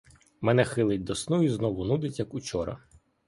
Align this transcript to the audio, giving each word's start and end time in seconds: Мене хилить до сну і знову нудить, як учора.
Мене 0.41 0.65
хилить 0.65 1.03
до 1.03 1.15
сну 1.15 1.43
і 1.43 1.49
знову 1.49 1.85
нудить, 1.85 2.19
як 2.19 2.33
учора. 2.33 2.79